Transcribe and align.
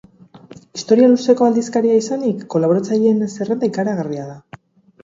Historia 0.79 1.09
luzeko 1.11 1.49
aldizkaria 1.49 1.99
izanik 2.01 2.43
kolaboratzaileen 2.55 3.25
zerrenda 3.31 3.73
ikaragarria 3.73 4.29
da. 4.35 4.43